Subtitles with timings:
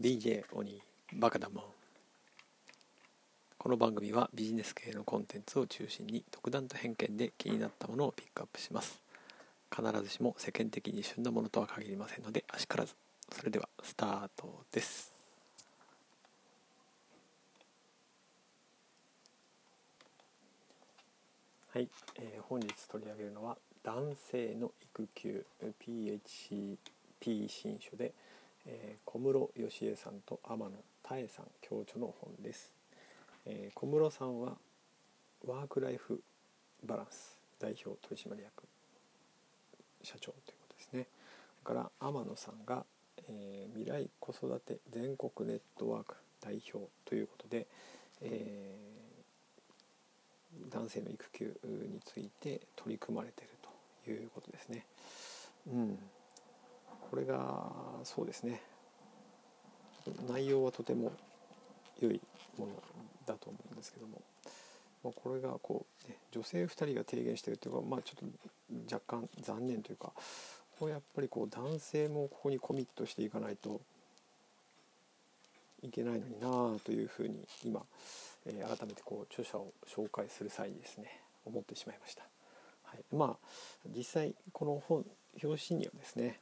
[0.00, 0.80] BJ 鬼
[1.12, 1.64] バカだもん
[3.58, 8.98] この番組はビジネス系のコンテンツを中心に独断と偏見で気になったものをピックアップします。
[9.70, 12.94] 必ずしも世間的に旬なものとは限りませんのであしからず。
[13.30, 15.12] それではスタートです。
[21.74, 25.44] はい、えー、本日取り上げるのは男性の育休
[25.78, 26.78] PHP
[27.50, 28.14] 新書で
[28.66, 32.72] 「えー、小室義恵さんと天野妙さん共著の本です、
[33.46, 34.56] えー、小室さんは
[35.46, 36.22] ワークライフ
[36.84, 38.64] バランス代表取締役
[40.02, 41.06] 社長ということですね。
[41.62, 42.84] それから天野さんが、
[43.28, 47.66] えー、未来子育て全国ネットワーク代表ということで、
[48.22, 53.50] えー、男性の育休について取り組まれている
[54.04, 54.86] ということですね。
[55.70, 55.98] うん。
[57.10, 57.66] これが
[58.04, 58.62] そうですね。
[60.28, 61.12] 内容はとても
[62.00, 62.20] 良い
[62.56, 62.72] もの
[63.26, 64.22] だと思うんですけども、
[65.02, 68.28] まあ、これがこう、ね、女性2人が提言してるというか、まあ、ちょっ
[68.88, 70.12] と若干残念というか
[70.78, 73.80] これやっぱりこう男性もここにコミットしていかないと
[75.82, 77.82] いけないのになあというふうに今、
[78.46, 82.22] えー、改めてこう著者を紹介する際にですね思ってしまいました。
[82.84, 83.48] はい、まあ
[83.96, 85.04] 実際この本
[85.42, 86.38] 表紙にはですね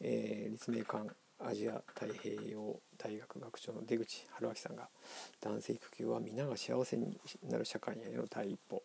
[0.00, 4.88] えー、立命館アジア太平洋大学学長の出口春明さんが
[5.40, 8.82] 男性育休は皆が幸せになる社会への第一歩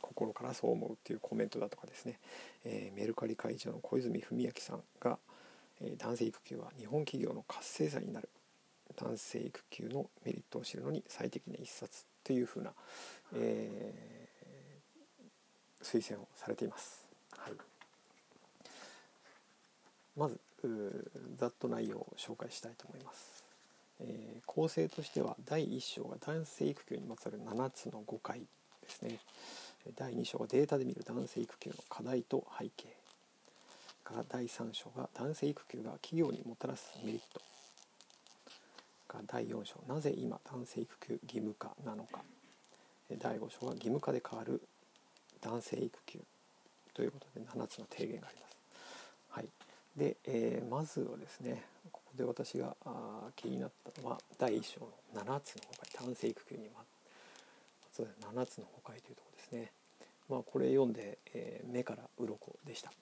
[0.00, 2.18] 心からそう思うっていうコメントだとかですね、
[2.64, 5.18] えー、メルカリ会長の小泉文明さんが、
[5.80, 8.28] えー、男性育休は日本企業の活性剤になる
[8.96, 12.72] 男性育休のメリットを知るのに最適な一冊というふうな、
[13.34, 17.06] えー、推薦をされています。
[17.36, 17.52] はい
[20.18, 20.38] まず
[21.38, 23.44] ざっと内容を紹介したいと思います、
[24.00, 28.46] えー、構成としては第1章が男性育休にまつわる7つの誤解で
[28.88, 29.18] すね。
[29.96, 32.88] 第2章がデータで見る男性育休の課題と背景。
[34.04, 37.40] が第3章が男性育休が企業にもたらすメリット。
[39.08, 42.22] が第4章なぜ今男性育休義務化なのか。
[43.18, 44.60] 第5章が義務化で変わる
[45.40, 46.20] 男性育休
[46.92, 48.56] ということで7つの提言があります。
[49.30, 49.48] はい、
[49.98, 54.86] で、えー、まずはですねここで私があ気になったのは第1章の
[55.22, 56.82] 7つの誤解男性育休にま
[57.92, 59.72] つわる7つの誤解というところですね。
[60.30, 62.92] まあ、これ読んで、えー、目から鱗でした。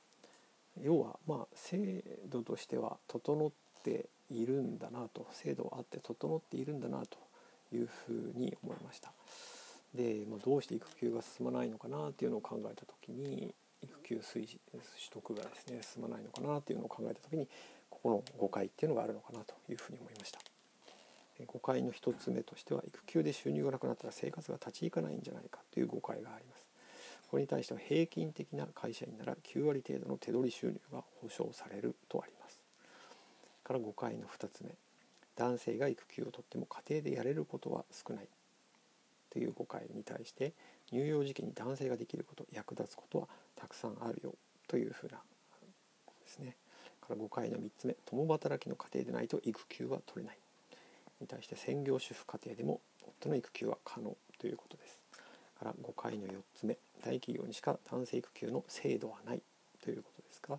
[0.82, 3.50] 要はまあ制度としては整っ
[3.82, 7.18] ているんだなと制度はあって整っているんだなと
[7.74, 9.12] いうふうに思いました。
[9.94, 13.54] で、まあ、どうして育休が進まないのかなっていうのを考えた時に
[13.86, 14.60] 育休推取
[15.10, 17.48] 得がですね進まないのかなっていうのを考えた時に
[17.90, 20.40] ここの誤解っていうのがあるのかなというふうに思いました。
[21.46, 26.66] 誤解の1つ目としては育休で収入がなくなったら生活が立ち行かないんじゃないかという誤解があります。
[27.30, 32.60] これに対しては平均的な会社員なら9割程度の手取り収入が保証されるとあります。
[33.64, 34.70] から誤解の2つ目。
[35.34, 38.28] 男性が育休をとっても家庭でやれることは少ない。
[39.36, 40.54] という誤解に対して
[40.88, 44.34] 乳幼児期に男性ができること役立つことはたくさんあるよ
[44.66, 45.18] というふうな
[46.06, 46.56] ことですね。
[47.02, 50.38] から5回の3つ目共働きの家庭でないと育休は取れない
[51.20, 52.80] に対して専業主婦家庭でも
[53.20, 54.98] 夫の育休は可能ということです。
[55.58, 59.42] から5回の4つ目大企業にしか男性育休の制度はない
[59.84, 60.58] ということですが、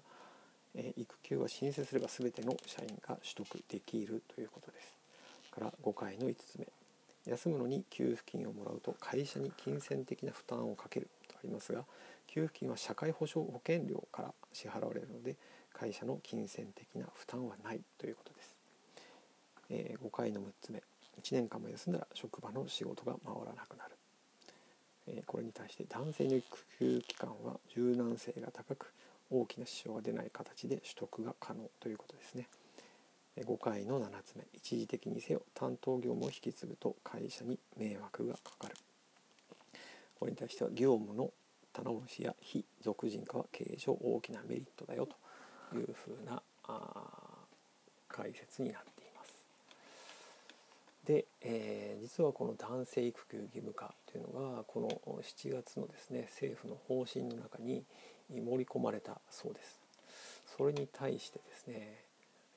[0.75, 4.97] えー、育休は申請すれば全ての社員が取得できるということです。
[5.49, 6.67] から5回の5つ目
[7.27, 11.83] 休むのに給付金をもらうと会社に金銭的な負担をかけるとありますが
[12.27, 15.35] 給付金は社会保障保険料から支払われるので
[15.73, 18.55] 会社の金銭的な負担はないということです、
[19.69, 20.81] えー、5回の6つ目。
[21.21, 23.91] 1年間も休んだら職場の仕事が回らなくなる、
[25.07, 28.94] えー、これに対して男性の育休期間は柔軟性が高く
[29.31, 32.47] 大きな支障が出ない形で取得が可能ということですね。
[33.44, 38.75] 5回の7つ目一時的にせよ担当業務を引き継ぐと会社に迷惑がかかる
[40.19, 41.31] これに対しては業務の
[41.74, 45.07] 棚卸しや非属人化は経営上大きなメリットだよ
[45.72, 46.42] というふうな
[48.07, 49.34] 解説になっています。
[51.06, 54.90] で、えー、実はこの男性育休義務化というのがこの
[55.22, 57.83] 7月のですね政府の方針の中に
[58.30, 59.80] 盛り込まれたそうです。
[60.57, 62.06] それに対してですね、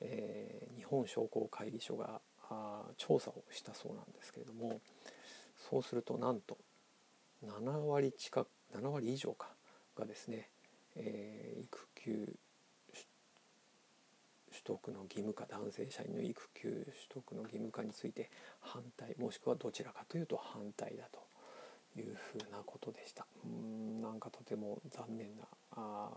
[0.01, 2.21] えー、日本商工会議所が
[2.97, 4.81] 調査をしたそうなんですけれども
[5.69, 6.57] そうするとなんと
[7.45, 9.47] 7割近く7割以上か
[9.97, 10.49] がですね、
[10.95, 12.33] えー、育休
[14.51, 23.25] 取得の義務化男性社員の育休取得の義務化について反対もしくはどちらかというと反対だというふうなことでした。
[23.45, 25.43] うんなんかとても残念な
[25.75, 26.09] あ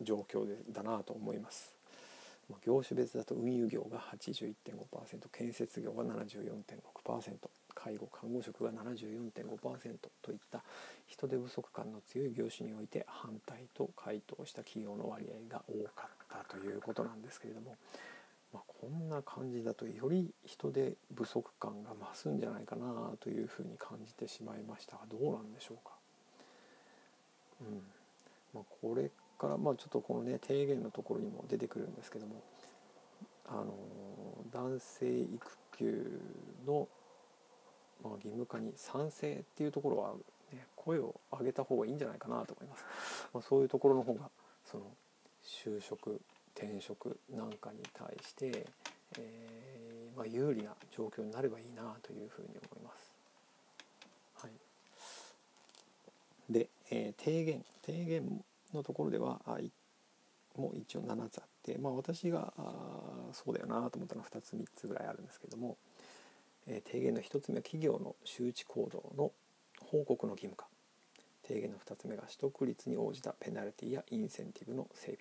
[0.00, 1.74] 状況でだなと思います。
[2.50, 7.32] ま業種別だと運輸業が81.5%建設業が74.6%
[7.74, 10.62] 介護看護職が74.5%といった
[11.06, 17.76] 人手不足感の強い業種において反対と回答した企業の割合が多かったということなんですけれども、
[18.52, 25.92] まあ、こんな感じだとより人手不足感が増すんじゃないかなというふうに感じてしまいましたがどうなんでしょうか。
[27.60, 27.82] うん
[28.54, 32.42] まあ、これからまあちょっとこのね提言のところにも出てくるんですけども
[33.46, 33.74] あの
[34.52, 35.38] 男性育
[35.76, 36.20] 休
[36.66, 36.88] の
[38.02, 40.12] まあ、義務化に賛成っていうところは、
[40.52, 42.84] ね、声を上げた方がいいんじゃないかなと思います。
[43.32, 44.30] まあ、そういうところの方が
[44.64, 44.84] その
[45.42, 46.20] 就職
[46.54, 48.66] 転職なんかに対して、
[49.18, 53.12] えー、まあ、有利な状況になればいいなというふうに思います。
[54.42, 54.52] はい、
[56.52, 58.44] で、えー、提言提言
[58.74, 59.58] のところではあ
[60.56, 65.76] もう一応7つあって、まあ、私があそうだよなと思ったのは2つ3つぐらいあるんですけども、
[66.66, 69.32] え提言の1つ目は企業の周知行動の
[69.80, 70.66] 報告の義務化。
[71.46, 75.18] 提言の2つ目が取得率に応じたペナルティやインセンティブの整備。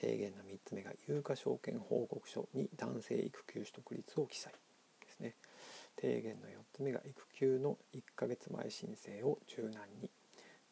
[0.00, 5.34] 提言の3つ目が有価証券報告書に男性育休取得率を記載ですね。
[6.00, 10.10] 提言の4つ目が育休の1ヶ月前申請を柔軟に。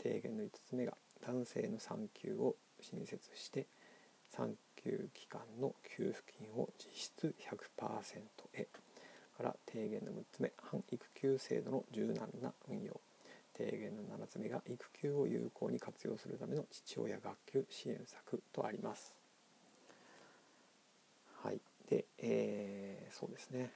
[0.02, 0.96] 提言の5つ目が
[1.26, 3.66] 男性の産休を新設して
[4.30, 8.22] 産休期間の給付金を実質100%
[8.54, 8.68] へ。
[9.36, 13.00] から提言の6つ目反育休制度の柔軟な運用。
[13.56, 19.14] 提言の7つ目が育休を有効に活用するための父親学級支援策とあります。
[21.42, 21.60] はい。
[21.88, 23.70] で、えー、そうですね。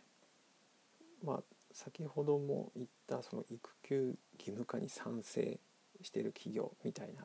[1.23, 1.43] まあ
[1.73, 5.59] 先ほども言ったその育休義務化に賛成
[6.07, 7.25] している企業みたいな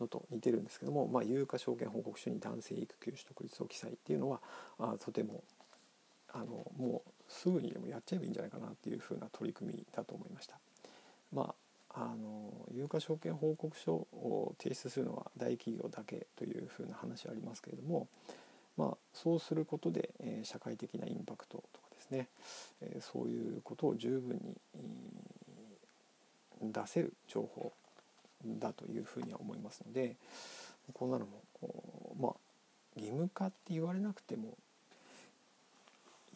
[0.00, 4.40] のと似てるんですけども、まあ、有価証券報告書に男性育休取得率を記載っていうのは
[4.78, 5.42] あとても
[6.32, 6.46] あの
[6.76, 10.58] もうすぐにでもやっちゃえばいいんじゃないかなっていうふうな取り組みだと思いました。
[11.32, 11.54] ま
[11.94, 18.08] あ、あの有価証券報告書を提出するのは大企業だけというふうな話はありますけれども、
[18.76, 22.28] まあ、そうすることで、えー、社会的なインパクトとかですね、
[22.80, 24.56] えー、そういうことを十分に、
[26.62, 27.72] 出せる情報
[28.44, 30.16] だというふうには思いますので
[30.94, 31.42] こんなのも
[32.18, 32.32] まあ
[32.96, 34.56] 義務化って言われなくても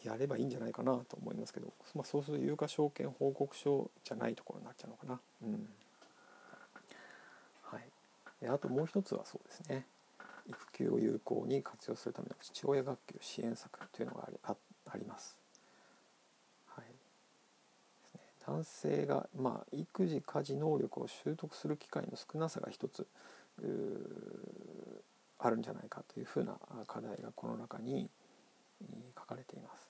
[0.03, 5.19] やればいいんじゃないかなと思いますけど、まあ、そうすると有価証券報告書じゃないところになっちゃうのかな。
[5.43, 5.67] うん
[7.63, 7.81] はい、
[8.39, 9.85] であともう一つはそうですね
[10.47, 14.55] 育休を有効に活用するための父親学級支援策というのがありあ
[14.91, 15.35] あります。
[16.67, 23.07] はい、ですね、男性が、まあ、育児家事能力を習得する機会の少なさが一つ
[25.39, 26.57] あるんじゃないかというふうな
[26.87, 28.09] 課題がこの中に
[29.17, 29.89] 書かれています。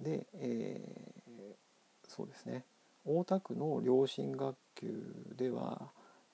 [0.00, 2.64] で、えー、そうですね
[3.04, 4.92] 大田区の両親学級
[5.36, 5.90] では、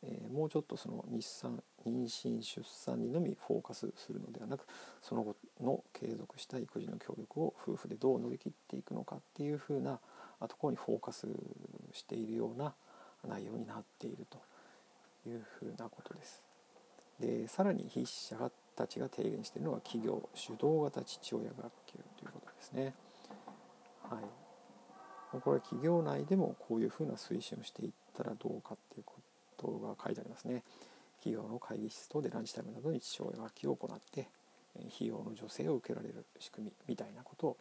[0.08, 4.66] えー、もうちょっとその日産妊娠出産にのみフォーカスするのではなく
[5.02, 9.98] その後の継続した育児の協力を夫婦でどう乗り切っていくのかっていうふうな
[10.48, 11.26] ところにフォーカス
[11.92, 12.74] しているような
[13.26, 14.38] 内容になっていると
[15.28, 16.42] いうふうなことです。
[17.20, 22.94] でさらに筆者たちが提言しているのは企業主導型父親学級ということですね。
[24.02, 29.35] はい、これは企業内でもこういうふうな推進をしていったらどうかっていうこと
[29.72, 30.62] が書いてありますね。
[31.18, 34.28] 企業の会議室等でランチタイムなどに父親がきを行って
[34.94, 37.56] 費用の助成を受けられる仕組みみたいなことを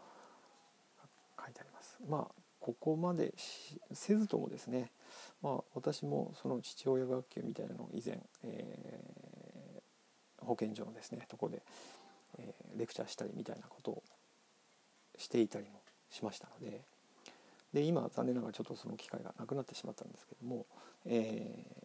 [1.44, 1.98] 書いてあります。
[2.08, 3.34] まあここまで
[3.94, 4.90] せずともですね、
[5.44, 11.62] まあ、私もその父親学級みたいなのを以前、えー、保健所のですねとこで、
[12.40, 14.04] えー、レクチャーしたりみたいなことを
[15.16, 16.82] していたりもしましたので
[17.72, 20.66] で今残念ながらちょっとその機会がなくなってしまったんですけども、
[21.06, 21.68] え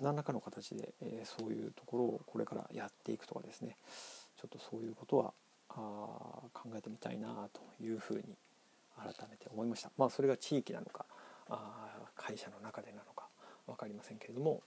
[0.00, 3.76] 何らかの形で、えー、そういうところをこれからやっていくとかですね
[4.40, 5.32] ちょっとそういうことは
[5.68, 5.74] あ
[6.52, 8.22] 考えてみたいなというふうに
[8.96, 11.04] 改めて思いましたまあそれが地域なのか
[11.48, 13.26] あ会社の中でなのか
[13.66, 14.62] 分かりませんけれども、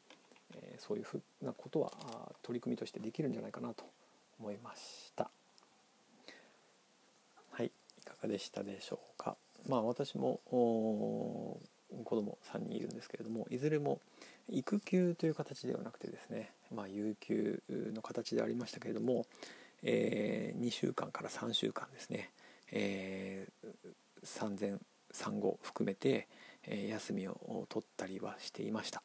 [0.56, 1.92] えー、そういうふうなことは
[2.42, 3.84] 取り組みとしてできるんじゃないかなと
[4.40, 5.30] 思いました。
[7.52, 9.36] はい、いかがでしたでしょうか。
[9.68, 10.40] まあ私も
[12.04, 14.00] 子供3人いるんですけれどもいずれも
[14.50, 17.62] 育休という形ではなくてですね、まあ、有給
[17.94, 19.26] の形でありましたけれども、
[19.84, 22.30] えー、2週間から3週間ですね、
[22.72, 23.68] えー、
[24.24, 24.74] 産前
[25.12, 26.28] 産後含めて、
[26.66, 29.04] えー、休みを取ったりはしていました。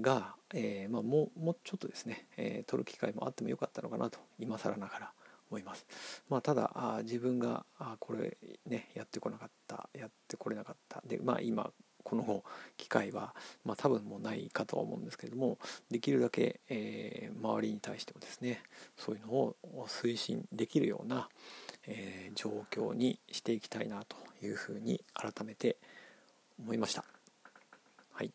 [0.00, 5.12] が、えーまあ、もうもうちょっとですね、えー、取る機会もあってもよかったのかなと今更ながら
[5.50, 5.86] 思います。
[6.28, 11.70] まあ、ただあ自分があこれねやってこなかったやってこれなかったでまあ今
[12.02, 12.42] この
[12.76, 15.58] 機会は、まあ、多分もうないかとは思うんですけれども
[15.90, 18.62] できるだけ、えー、周りに対してもですね
[18.96, 21.28] そういうのを推進できるような、
[21.86, 25.76] えー、状況にしていきたいなというふうに改めて
[26.58, 27.04] 思いました。
[28.12, 28.32] はい、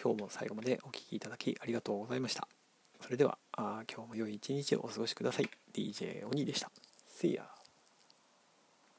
[0.00, 2.53] 今日も最後までお聴きいただきありがとうございました。
[3.04, 5.50] それではあ今日も良い一日をお過ごしください。
[5.74, 6.70] DJ 鬼でした。
[7.14, 7.53] See ya!